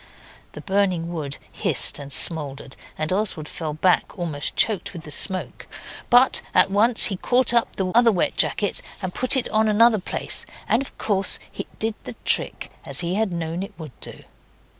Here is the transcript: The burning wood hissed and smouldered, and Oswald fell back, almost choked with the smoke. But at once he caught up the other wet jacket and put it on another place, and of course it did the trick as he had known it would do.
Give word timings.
The 0.53 0.61
burning 0.61 1.13
wood 1.13 1.37
hissed 1.51 1.99
and 1.99 2.11
smouldered, 2.11 2.75
and 2.97 3.13
Oswald 3.13 3.47
fell 3.47 3.75
back, 3.75 4.17
almost 4.17 4.55
choked 4.55 4.93
with 4.93 5.03
the 5.03 5.11
smoke. 5.11 5.67
But 6.09 6.41
at 6.55 6.71
once 6.71 7.03
he 7.05 7.17
caught 7.17 7.53
up 7.53 7.75
the 7.75 7.85
other 7.93 8.11
wet 8.11 8.35
jacket 8.35 8.81
and 9.03 9.13
put 9.13 9.37
it 9.37 9.47
on 9.49 9.67
another 9.69 9.99
place, 9.99 10.47
and 10.67 10.81
of 10.81 10.97
course 10.97 11.37
it 11.53 11.67
did 11.77 11.93
the 12.05 12.15
trick 12.25 12.71
as 12.83 13.01
he 13.01 13.13
had 13.13 13.31
known 13.31 13.61
it 13.61 13.75
would 13.77 13.91
do. 13.99 14.23